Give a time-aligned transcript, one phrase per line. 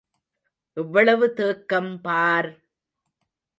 [0.77, 2.51] எவ்வளவு தேக்கம் பார்!